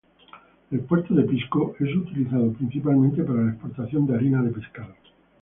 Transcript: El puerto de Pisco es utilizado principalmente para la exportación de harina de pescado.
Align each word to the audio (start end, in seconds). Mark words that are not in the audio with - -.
El 0.71 0.79
puerto 0.79 1.13
de 1.13 1.21
Pisco 1.25 1.75
es 1.79 1.95
utilizado 1.95 2.51
principalmente 2.53 3.23
para 3.23 3.43
la 3.43 3.51
exportación 3.51 4.07
de 4.07 4.15
harina 4.15 4.41
de 4.41 4.49
pescado. 4.49 4.95